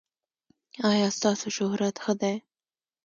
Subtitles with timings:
[0.89, 2.35] ایا ستاسو شهرت ښه دی؟